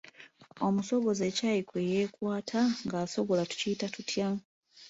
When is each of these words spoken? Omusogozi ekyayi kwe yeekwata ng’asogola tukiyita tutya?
Omusogozi 0.67 1.21
ekyayi 1.29 1.61
kwe 1.69 1.79
yeekwata 1.91 2.61
ng’asogola 2.85 3.43
tukiyita 3.51 3.87
tutya? 3.95 4.27